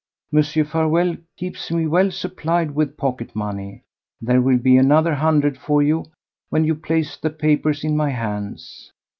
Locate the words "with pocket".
2.73-3.35